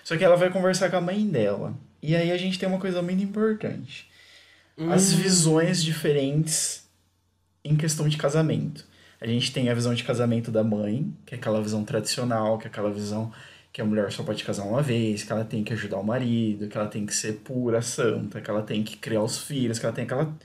[0.02, 1.74] Só que ela vai conversar com a mãe dela.
[2.06, 4.06] E aí a gente tem uma coisa muito importante
[4.76, 6.84] as Hum, visões diferentes
[7.64, 8.86] em questão de casamento.
[9.20, 12.66] A gente tem a visão de casamento da mãe, que é aquela visão tradicional, que
[12.66, 13.32] é aquela visão
[13.72, 16.68] que a mulher só pode casar uma vez, que ela tem que ajudar o marido,
[16.68, 19.86] que ela tem que ser pura, santa, que ela tem que criar os filhos, que
[19.86, 20.36] ela tem aquela,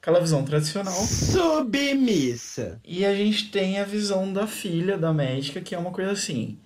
[0.00, 0.94] aquela visão tradicional.
[0.94, 2.78] Submissa.
[2.84, 6.58] E a gente tem a visão da filha da médica, que é uma coisa assim: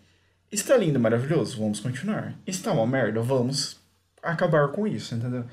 [0.50, 2.34] está lindo, maravilhoso, vamos continuar.
[2.46, 3.79] Está uma merda, vamos
[4.22, 5.44] acabar com isso, entendeu?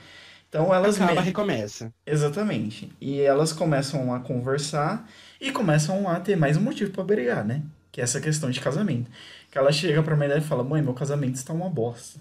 [0.50, 1.94] Então elas Acaba, me- recomeça.
[2.06, 2.92] Exatamente.
[3.02, 5.10] E elas começam a conversar
[5.42, 7.62] e começam a ter mais um motivo pra brigar, né?
[7.92, 9.10] Que é essa questão de casamento.
[9.52, 12.20] Que ela chega pra mãe dela e fala: Mãe, meu casamento está uma bosta.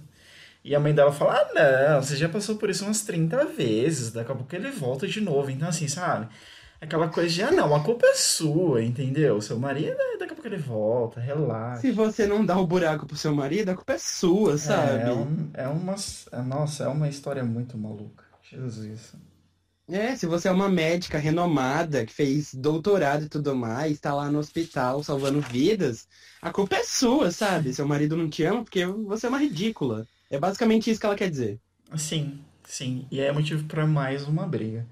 [0.65, 1.55] E a mãe dela fala: Ah,
[1.95, 4.13] não, você já passou por isso umas 30 vezes.
[4.13, 5.51] Daqui a pouco ele volta de novo.
[5.51, 6.29] Então, assim, sabe?
[6.81, 9.41] Aquela coisa de: Ah, não, a culpa é sua, entendeu?
[9.41, 9.97] Seu marido,
[10.47, 11.81] pouco ele volta, relaxa.
[11.81, 15.03] Se você não dá o buraco pro seu marido, a culpa é sua, sabe?
[15.03, 15.95] É, um- é uma.
[16.33, 18.25] é- nossa, é uma história muito maluca.
[18.43, 19.15] Jesus.
[19.89, 24.29] É, se você é uma médica renomada, que fez doutorado e tudo mais, tá lá
[24.31, 26.09] no hospital salvando vidas,
[26.43, 27.73] a culpa é sua, sabe?
[27.73, 30.05] Seu marido não te ama porque você é uma ridícula.
[30.29, 31.61] É basicamente isso que ela quer dizer.
[31.97, 33.07] Sim, sim.
[33.13, 34.85] E é motivo para mais uma briga.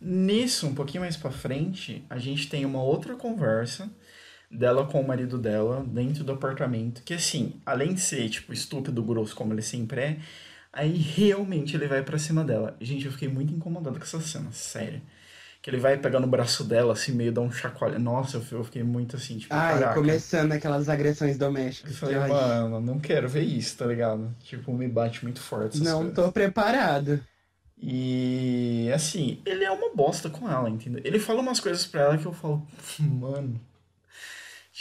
[0.00, 3.88] Nisso, um pouquinho mais pra frente, a gente tem uma outra conversa
[4.52, 9.02] dela com o marido dela dentro do apartamento, que assim, além de ser, tipo, estúpido,
[9.02, 10.18] grosso como ele sempre é,
[10.72, 12.76] aí realmente ele vai para cima dela.
[12.80, 15.00] Gente, eu fiquei muito incomodado com essa cena, sério.
[15.62, 17.96] Que ele vai pegar no braço dela, assim, meio dá um chacoalho.
[17.98, 19.94] Nossa, eu fiquei muito assim, tipo, Ah, caraca.
[19.94, 21.96] começando aquelas agressões Eu domésticas.
[21.98, 24.34] falei, Ai, mano, não quero ver isso, tá ligado?
[24.42, 26.14] Tipo, me bate muito forte não coisas.
[26.16, 27.20] tô preparado.
[27.80, 31.00] E assim, ele é uma bosta com ela, entendeu?
[31.04, 32.66] Ele fala umas coisas pra ela que eu falo,
[32.98, 33.60] mano.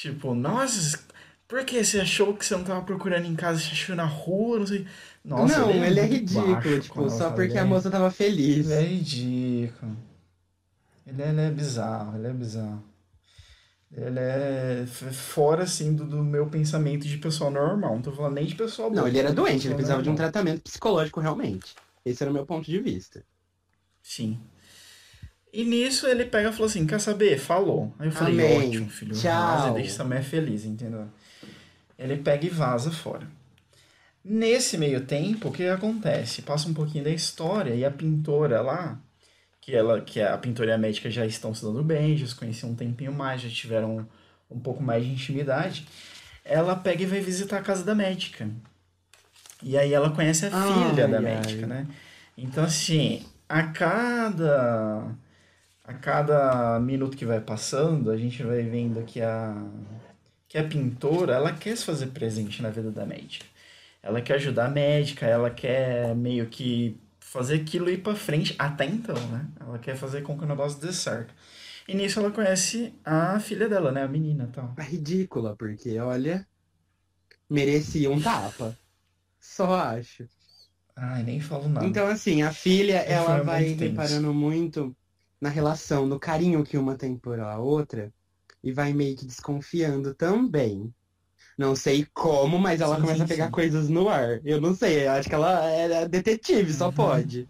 [0.01, 0.99] Tipo, nossa,
[1.47, 4.57] por que você achou que você não tava procurando em casa, você achou na rua,
[4.57, 4.87] não sei.
[5.23, 7.91] Nossa, não, ele é muito ridículo, baixo com tipo, só porque Ele a é- moça
[7.91, 8.67] tava feliz.
[8.67, 9.95] Ele é ridículo.
[11.05, 12.83] Ele é, ele é bizarro, ele é bizarro.
[13.91, 17.93] Ele é fora, assim, do, do meu pensamento de pessoa normal.
[17.93, 19.01] Não tô falando nem de pessoa boa.
[19.01, 20.31] Não, ele era doente, ele precisava de um normal.
[20.31, 21.75] tratamento psicológico realmente.
[22.03, 23.23] Esse era o meu ponto de vista.
[24.01, 24.39] Sim.
[25.53, 27.37] E nisso ele pega e falou assim: Quer saber?
[27.37, 27.93] Falou.
[27.99, 28.69] Aí eu falei: Amém.
[28.69, 29.15] Ótimo, filho.
[29.15, 29.31] Tchau.
[29.31, 31.07] Vaza deixa essa mulher feliz, entendeu?
[31.99, 33.27] Ele pega e vaza fora.
[34.23, 36.41] Nesse meio tempo, o que acontece?
[36.43, 38.99] Passa um pouquinho da história e a pintora lá,
[39.59, 42.35] que ela, que a pintora e a médica já estão se dando bem, já se
[42.35, 44.07] conheciam um tempinho mais, já tiveram
[44.49, 45.87] um pouco mais de intimidade.
[46.45, 48.47] Ela pega e vai visitar a casa da médica.
[49.63, 51.23] E aí ela conhece a filha Ai, da ai.
[51.23, 51.87] médica, né?
[52.37, 55.07] Então, assim, a cada
[55.91, 59.56] a cada minuto que vai passando, a gente vai vendo que a
[60.47, 63.45] que a pintora, ela quer se fazer presente na vida da médica.
[64.04, 68.84] Ela quer ajudar a médica, ela quer meio que fazer aquilo ir pra frente até
[68.86, 69.47] então, né?
[69.58, 71.34] Ela quer fazer com que o negócio dê certo.
[71.88, 74.04] E nisso ela conhece a filha dela, né?
[74.04, 74.73] A menina tal.
[74.77, 76.45] É ridícula, porque, olha,
[77.49, 78.77] merecia um tapa.
[79.39, 80.27] Só acho.
[80.97, 81.86] Ai, nem falo nada.
[81.86, 83.84] Então, assim, a filha, ela muito vai tenso.
[83.84, 84.93] reparando muito
[85.41, 88.13] na relação, no carinho que uma tem por a outra,
[88.63, 90.93] e vai meio que desconfiando também.
[91.58, 93.51] Não sei como, mas ela Sim, começa sim, a pegar sim.
[93.51, 94.41] coisas no ar.
[94.45, 96.93] Eu não sei, eu acho que ela é detetive, só Uhum.
[96.93, 97.49] pode.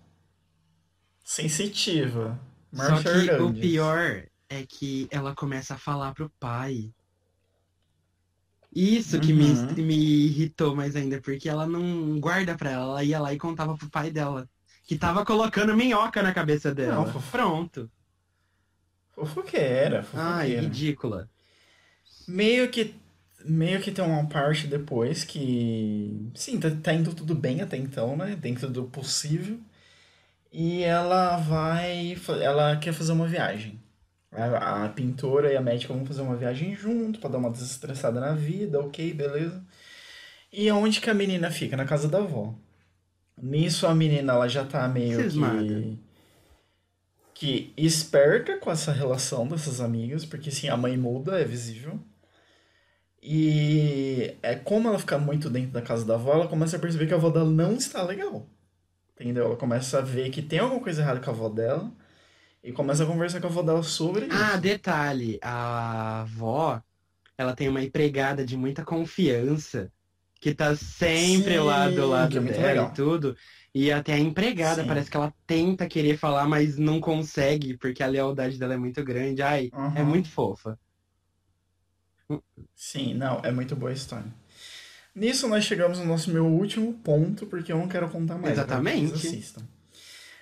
[1.24, 2.40] Sensitiva.
[2.74, 3.56] Só Márcia que o Hernandes.
[3.56, 6.94] pior é que ela começa a falar pro pai.
[8.74, 9.76] Isso que me, Uhum.
[9.78, 9.96] me
[10.28, 13.90] irritou mais ainda, porque ela não guarda pra ela, ela ia lá e contava pro
[13.90, 14.50] pai dela.
[14.88, 16.96] Que tava colocando minhoca na cabeça dela.
[16.96, 17.32] Não, fofo.
[17.32, 17.90] Pronto.
[19.14, 20.62] Fofoqueira, Ai, fofoqueira.
[20.62, 21.30] ridícula.
[22.28, 22.96] Meio que
[23.44, 28.16] meio que tem uma parte depois que sim, tá, tá indo tudo bem até então,
[28.16, 28.36] né?
[28.36, 29.60] Dentro do possível.
[30.52, 33.80] E ela vai, ela quer fazer uma viagem.
[34.32, 38.20] A, a pintora e a médica vão fazer uma viagem junto pra dar uma desestressada
[38.20, 39.64] na vida, ok, beleza.
[40.52, 41.76] E onde que a menina fica?
[41.78, 42.54] Na casa da avó.
[43.42, 45.64] Nisso a menina ela já tá meio Cismada.
[45.64, 46.00] que
[47.34, 52.00] que esperta com essa relação dessas amigas, porque assim, a mãe muda, é visível.
[53.24, 57.08] E é como ela fica muito dentro da casa da avó, ela começa a perceber
[57.08, 58.48] que a avó dela não está legal.
[59.16, 59.46] Entendeu?
[59.46, 61.92] Ela começa a ver que tem alguma coisa errada com a avó dela
[62.64, 64.62] e começa a conversar com a avó dela sobre Ah, isso.
[64.62, 66.82] detalhe, a avó,
[67.38, 69.92] ela tem uma empregada de muita confiança,
[70.42, 72.90] que tá sempre lá do Sim, lado é dela legal.
[72.90, 73.38] e tudo.
[73.76, 74.88] E até a empregada, Sim.
[74.88, 79.04] parece que ela tenta querer falar, mas não consegue, porque a lealdade dela é muito
[79.06, 79.42] grande.
[79.44, 80.04] Ai, é Aham.
[80.04, 80.80] muito fofa.
[82.76, 84.32] Sim, não, é muito boa a história.
[85.16, 88.56] Nisso nós chegamos no nosso meu último ponto, porque eu não quero contar mais.
[88.58, 89.14] vocês Exatamente.
[89.14, 89.64] assistam.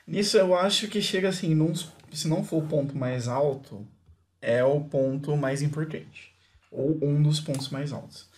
[0.07, 3.87] Nisso eu acho que chega assim, num, se não for o ponto mais alto,
[4.41, 6.33] é o ponto mais importante.
[6.71, 8.28] Ou um dos pontos mais altos.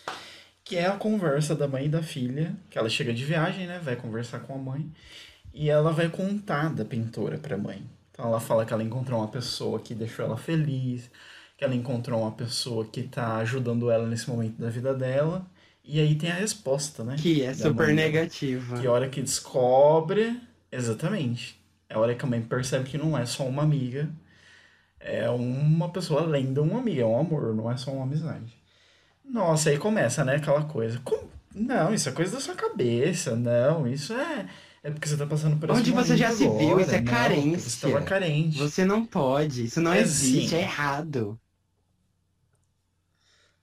[0.71, 3.81] Que é a conversa da mãe e da filha, que ela chega de viagem, né?
[3.83, 4.89] Vai conversar com a mãe.
[5.53, 7.83] E ela vai contar da pintora pra mãe.
[8.09, 11.11] Então ela fala que ela encontrou uma pessoa que deixou ela feliz,
[11.57, 15.45] que ela encontrou uma pessoa que tá ajudando ela nesse momento da vida dela.
[15.83, 17.17] E aí tem a resposta, né?
[17.19, 18.79] Que é super mãe negativa.
[18.79, 20.39] Que a hora que descobre.
[20.71, 21.59] Exatamente.
[21.89, 24.09] É a hora que a mãe percebe que não é só uma amiga.
[25.01, 27.01] É uma pessoa além de uma amiga.
[27.01, 28.60] É um amor, não é só uma amizade.
[29.31, 30.35] Nossa, aí começa, né?
[30.35, 30.99] Aquela coisa.
[31.03, 33.35] Como- Não, isso é coisa da sua cabeça.
[33.35, 34.47] Não, isso é.
[34.83, 37.03] É porque você tá passando por Onde você já se viu, isso é Não, porque
[37.03, 37.69] carência.
[37.69, 38.57] Você carente.
[38.57, 40.55] Você não pode, isso não É existe, sim.
[40.55, 41.39] é errado.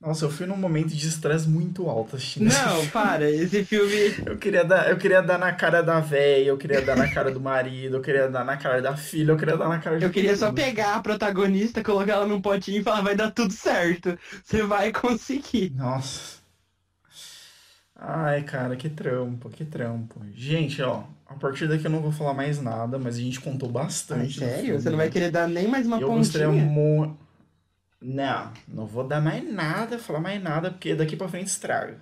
[0.01, 4.15] Nossa, eu fui num momento de estresse muito alto assistindo esse Não, para, esse filme.
[4.27, 7.33] Eu queria dar, eu queria dar na cara da véia, eu queria dar na cara
[7.33, 10.05] do marido, eu queria dar na cara da filha, eu queria dar na cara de
[10.05, 13.53] Eu queria só pegar a protagonista, colocar ela num potinho e falar, vai dar tudo
[13.53, 14.17] certo.
[14.45, 15.71] Você vai conseguir.
[15.75, 16.39] Nossa.
[17.97, 20.21] Ai, cara, que trampo, que trampo.
[20.33, 23.69] Gente, ó, a partir daqui eu não vou falar mais nada, mas a gente contou
[23.69, 24.35] Ai, bastante.
[24.41, 24.65] do sério?
[24.65, 24.81] filme.
[24.81, 26.47] Você não vai querer dar nem mais uma Eu pontinha?
[26.47, 27.28] muito.
[28.01, 32.01] Não, não vou dar mais nada, falar mais nada, porque daqui pra frente estraga.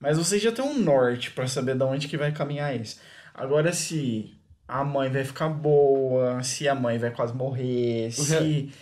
[0.00, 2.98] Mas vocês já têm um norte pra saber de onde que vai caminhar isso.
[3.34, 4.34] Agora, se
[4.66, 8.72] a mãe vai ficar boa, se a mãe vai quase morrer, se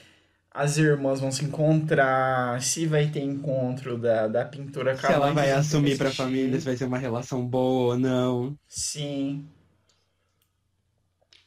[0.51, 5.33] as irmãs vão se encontrar, se vai ter encontro da, da pintora com Se ela
[5.33, 8.59] vai assumir pra família, se vai ser uma relação boa ou não.
[8.67, 9.47] Sim.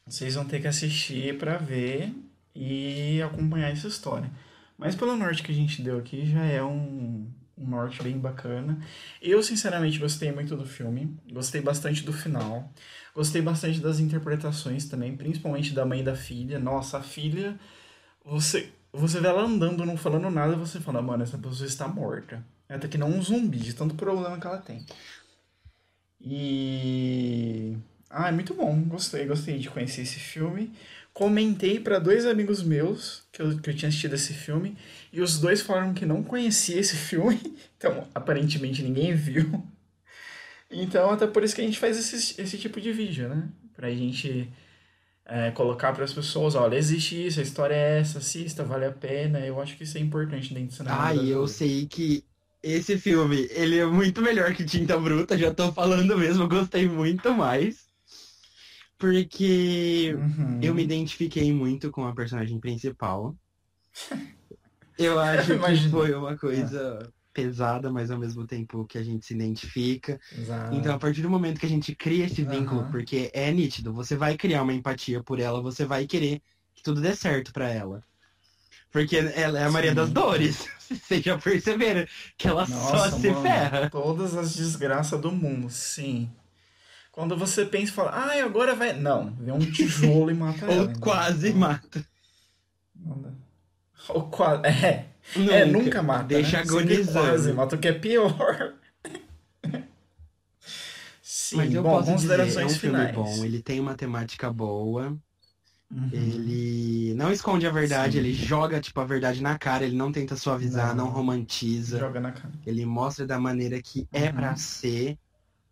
[0.06, 2.12] Vocês vão ter que assistir pra ver
[2.54, 4.30] e acompanhar essa história.
[4.82, 8.80] Mas pelo norte que a gente deu aqui já é um, um norte bem bacana.
[9.20, 11.16] Eu, sinceramente, gostei muito do filme.
[11.32, 12.68] Gostei bastante do final.
[13.14, 16.58] Gostei bastante das interpretações também, principalmente da mãe e da filha.
[16.58, 17.56] Nossa, a filha,
[18.24, 22.44] você, você vê ela andando, não falando nada, você fala, mano, essa pessoa está morta.
[22.68, 24.84] Ela tá que não um zumbi, de tanto problema que ela tem.
[26.20, 27.76] E.
[28.10, 28.82] Ah, é muito bom.
[28.82, 30.72] Gostei, gostei de conhecer esse filme.
[31.12, 34.76] Comentei para dois amigos meus que eu, que eu tinha assistido esse filme.
[35.12, 37.40] E os dois falaram que não conhecia esse filme.
[37.82, 39.60] Então, aparentemente, ninguém viu.
[40.70, 43.48] Então, até por isso que a gente faz esse, esse tipo de vídeo, né?
[43.74, 44.50] Pra gente
[45.26, 48.92] é, colocar para as pessoas: olha, existe isso, a história é essa, assista, vale a
[48.92, 49.40] pena.
[49.40, 50.96] Eu acho que isso é importante dentro do cinema.
[50.96, 51.48] Ai, eu brasileiro.
[51.48, 52.24] sei que
[52.62, 56.88] esse filme, ele é muito melhor que Tinta Bruta, já tô falando mesmo, eu gostei
[56.88, 57.91] muito mais.
[59.02, 60.62] Porque Uhum.
[60.62, 63.36] eu me identifiquei muito com a personagem principal.
[64.96, 69.34] Eu acho que foi uma coisa pesada, mas ao mesmo tempo que a gente se
[69.34, 70.20] identifica.
[70.38, 70.76] Exato.
[70.76, 72.92] Então, a partir do momento que a gente cria esse vínculo, Aham.
[72.92, 76.40] porque é nítido, você vai criar uma empatia por ela, você vai querer
[76.72, 78.04] que tudo dê certo pra ela.
[78.92, 79.96] Porque ela é a Maria Sim.
[79.96, 80.68] das Dores.
[80.88, 82.06] Vocês já perceberam
[82.38, 83.90] que ela só Nossa, se mano, ferra.
[83.90, 86.30] Todas as desgraças do mundo, sim.
[87.12, 88.94] Quando você pensa e fala, ai, agora vai.
[88.94, 90.74] Não, vem um tijolo e mata ela.
[90.76, 91.00] Ou então.
[91.00, 92.04] quase mata.
[94.08, 94.62] Ou quase.
[94.66, 95.06] É,
[95.50, 96.24] é, nunca mata.
[96.24, 96.62] Deixa né?
[96.62, 97.12] Agonizando.
[97.28, 98.74] Quase mata, o que é pior.
[101.22, 103.14] Sim, Mas eu bom, posso dizer, é um considerações filme finais.
[103.14, 105.16] bom, ele tem uma temática boa,
[105.90, 106.08] Uhum.
[106.10, 108.18] ele não esconde a verdade, Sim.
[108.20, 111.12] ele joga, tipo, a verdade na cara, ele não tenta suavizar, não, Não.
[111.12, 111.98] romantiza.
[111.98, 112.50] Joga na cara.
[112.66, 114.32] Ele mostra da maneira que é Uhum.
[114.32, 115.18] pra ser.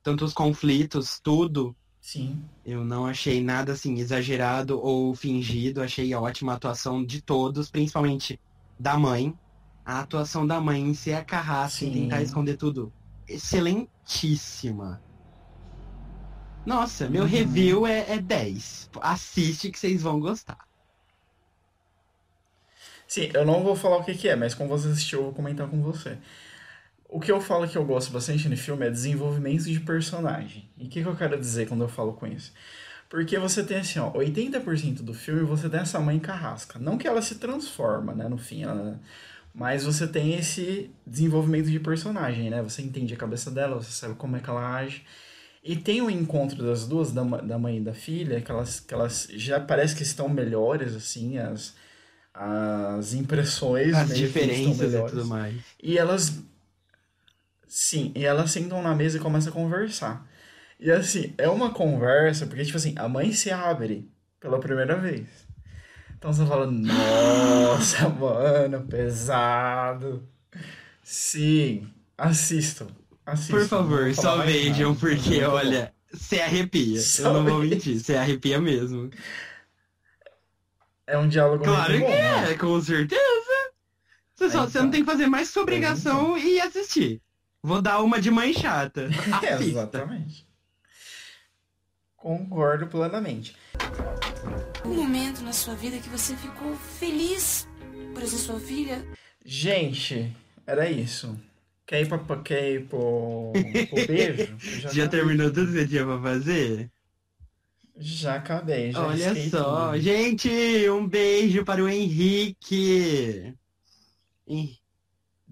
[0.02, 1.76] Tanto os conflitos, tudo.
[2.00, 2.44] Sim.
[2.64, 5.82] Eu não achei nada assim exagerado ou fingido.
[5.82, 8.40] Achei a ótima atuação de todos, principalmente
[8.78, 9.34] da mãe.
[9.84, 11.92] A atuação da mãe em ser a carrasca e Sim.
[12.02, 12.94] tentar esconder tudo.
[13.28, 15.02] Excelentíssima.
[16.64, 17.28] Nossa, meu Uhum.
[17.28, 18.88] review é, é 10.
[19.02, 20.58] Assiste que vocês vão gostar.
[23.06, 25.34] Sim, eu não vou falar o que que é, mas como você assistiu, eu vou
[25.34, 26.18] comentar com você.
[27.12, 30.68] O que eu falo que eu gosto bastante no filme é desenvolvimento de personagem.
[30.78, 32.52] E o que, que eu quero dizer quando eu falo com isso?
[33.08, 36.78] Porque você tem assim, ó, 80% do filme você tem essa mãe carrasca.
[36.78, 39.00] Não que ela se transforma, né, no fim, ela-
[39.52, 42.62] mas você tem esse desenvolvimento de personagem, né?
[42.62, 45.02] Você entende a cabeça dela, você sabe como é que ela age.
[45.64, 48.94] E tem o encontro das duas, da, da mãe e da filha, que elas, que
[48.94, 51.74] elas já parece que estão melhores, assim, as,
[52.32, 55.56] as impressões As diferenças e tudo mais.
[55.82, 56.38] E elas.
[57.70, 60.26] Sim, e elas sentam na mesa e começam a conversar.
[60.78, 65.28] E assim, é uma conversa, porque, tipo assim, a mãe se abre pela primeira vez.
[66.18, 70.28] Então você fala, nossa, mano, pesado.
[71.04, 72.88] Sim, assistam.
[73.24, 73.56] assistam.
[73.58, 77.00] Por não favor, só vejam, nada, porque, é muito olha, você arrepia.
[77.00, 79.10] Só Eu não vou mentir, você arrepia mesmo.
[81.06, 82.18] É um diálogo Claro muito que bom.
[82.18, 82.50] né?
[82.52, 83.20] é, com certeza.
[84.34, 84.92] Você, só, Aí você não tá.
[84.92, 87.22] tem que fazer mais que sua obrigação e assistir.
[87.62, 89.08] Vou dar uma de mãe chata.
[89.42, 90.46] É, exatamente.
[92.16, 93.54] Concordo plenamente.
[94.84, 97.66] Um momento na sua vida que você ficou feliz
[98.12, 99.04] por essa sua filha.
[99.44, 100.34] Gente,
[100.66, 101.38] era isso.
[101.86, 103.52] Quer ir, pra, pra- quer ir pro,
[103.88, 104.42] pro beijo?
[104.52, 105.08] Eu Já acabei.
[105.08, 106.90] terminou tudo que você tinha pra fazer?
[107.96, 109.88] Já acabei, já Olha só.
[109.90, 110.00] tudo.
[110.00, 110.48] Gente,
[110.90, 113.54] um beijo para o Henrique.
[114.46, 114.76] Hen-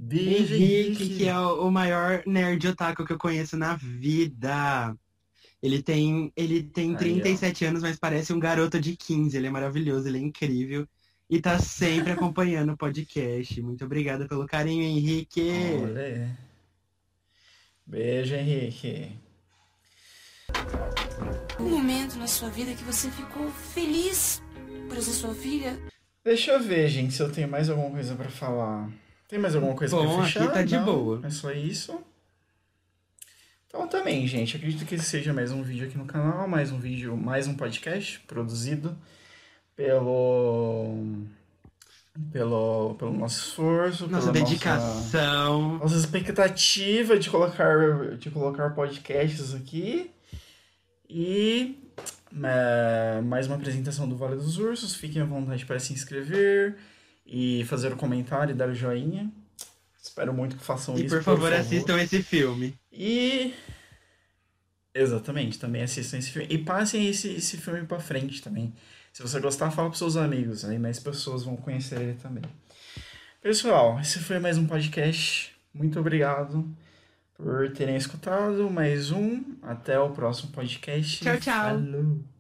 [0.00, 4.96] Beijo, Henrique, que é o maior nerd otaku que eu conheço na vida.
[5.60, 6.98] Ele tem, ele tem Aí, ó.
[6.98, 9.36] 37 anos, mas parece um garoto de 15.
[9.36, 10.86] Ele é maravilhoso, ele é incrível.
[11.28, 13.60] e tá sempre acompanhando o podcast.
[13.60, 15.50] Muito obrigada pelo carinho, Henrique.
[15.82, 16.38] Olha.
[17.84, 19.12] Beijo, Henrique.
[21.58, 24.40] Um momento na sua vida que você ficou feliz
[24.88, 25.78] por essa sua filha.
[26.24, 28.88] Deixa eu ver, gente, se eu tenho mais alguma coisa pra falar.
[29.28, 30.44] Tem mais alguma coisa Bom, pra fechar?
[30.44, 30.84] aqui tá de Não?
[30.84, 31.20] boa.
[31.22, 32.00] É só isso.
[33.66, 36.78] Então também, gente, acredito que esse seja mais um vídeo aqui no canal, mais um
[36.78, 38.96] vídeo, mais um podcast produzido
[39.76, 41.04] pelo
[42.32, 45.62] pelo, pelo nosso esforço, Nossa dedicação.
[45.68, 50.10] nossa, nossa expectativa de colocar de colocar podcasts aqui
[51.08, 51.78] e
[52.42, 54.94] é, mais uma apresentação do Vale dos Ursos.
[54.96, 56.76] Fiquem à vontade para se inscrever
[57.28, 59.30] e fazer o comentário e dar o joinha.
[60.02, 61.14] Espero muito que façam E isso.
[61.14, 62.74] por favor, assistam esse filme.
[62.90, 63.52] E.
[64.94, 66.48] Exatamente, também assistam esse filme.
[66.50, 68.72] E passem esse, esse filme pra frente também.
[69.12, 72.42] Se você gostar, fala pros seus amigos, aí mais pessoas vão conhecer ele também.
[73.42, 75.52] Pessoal, esse foi mais um podcast.
[75.72, 76.66] Muito obrigado
[77.34, 78.70] por terem escutado.
[78.70, 79.44] Mais um.
[79.62, 81.22] Até o próximo podcast.
[81.22, 81.64] Tchau, tchau.
[81.78, 82.37] Falou.